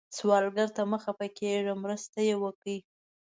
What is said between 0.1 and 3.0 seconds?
سوالګر ته مه خفه کېږئ، مرسته وکړئ